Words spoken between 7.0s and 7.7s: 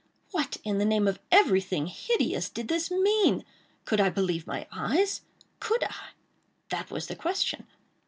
the question.